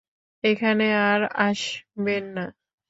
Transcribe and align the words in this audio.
এখানে 0.43 0.85
আর 1.03 1.21
আসবেন 1.47 2.23
না। 2.35 2.45